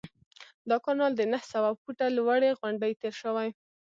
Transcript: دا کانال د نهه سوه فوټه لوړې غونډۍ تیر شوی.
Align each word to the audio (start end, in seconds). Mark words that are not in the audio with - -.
دا 0.69 0.77
کانال 0.85 1.11
د 1.15 1.21
نهه 1.31 1.45
سوه 1.53 1.69
فوټه 1.81 2.05
لوړې 2.17 2.51
غونډۍ 2.59 2.91
تیر 3.01 3.13
شوی. 3.21 3.49